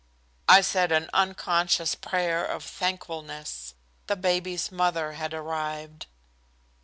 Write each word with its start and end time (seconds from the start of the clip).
I 0.49 0.61
said 0.61 0.91
an 0.91 1.11
unconscious 1.13 1.93
prayer 1.93 2.43
of 2.43 2.63
thankfulness. 2.63 3.75
The 4.07 4.15
baby's 4.15 4.71
mother 4.71 5.11
had 5.11 5.31
arrived. 5.31 6.07